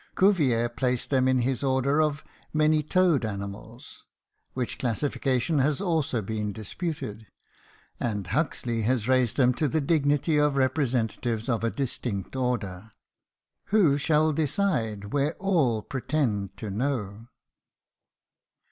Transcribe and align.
Cuvier 0.17 0.67
placed 0.67 1.11
them 1.11 1.27
in 1.27 1.41
his 1.41 1.63
order 1.63 2.01
of 2.01 2.23
"many 2.51 2.81
toed 2.81 3.23
animals," 3.23 4.07
which 4.53 4.79
classification 4.79 5.59
has 5.59 5.79
also 5.79 6.23
been 6.23 6.51
disputed, 6.51 7.27
and 7.99 8.25
Huxley 8.25 8.81
has 8.81 9.07
raised 9.07 9.37
them 9.37 9.53
to 9.53 9.67
the 9.67 9.79
dignity 9.79 10.37
of 10.37 10.57
representatives 10.57 11.47
of 11.47 11.63
a 11.63 11.69
distinct 11.69 12.35
order. 12.35 12.89
Who 13.65 13.95
shall 13.99 14.33
decide 14.33 15.13
where 15.13 15.35
all 15.35 15.83
pretend 15.83 16.57
to 16.57 16.71
know? 16.71 17.27